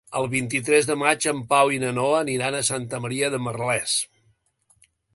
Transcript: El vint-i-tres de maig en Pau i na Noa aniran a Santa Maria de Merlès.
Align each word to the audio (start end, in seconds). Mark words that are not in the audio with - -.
El 0.19 0.23
vint-i-tres 0.29 0.87
de 0.91 0.95
maig 1.01 1.27
en 1.33 1.43
Pau 1.51 1.75
i 1.77 1.79
na 1.85 1.93
Noa 1.99 2.17
aniran 2.23 2.59
a 2.59 2.65
Santa 2.73 3.03
Maria 3.07 3.33
de 3.37 3.45
Merlès. 3.49 3.99